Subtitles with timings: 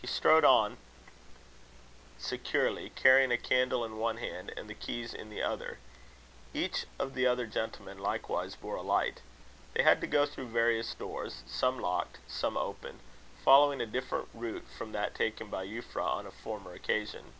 [0.00, 0.76] He strode on
[2.20, 5.80] securely, carrying a candle in one hand, and the keys in the other.
[6.54, 9.20] Each of the other gentlemen likewise bore a light.
[9.74, 13.00] They had to go through doors, some locked, some open,
[13.44, 17.32] following a different route from that taken by Euphra on a former occasion.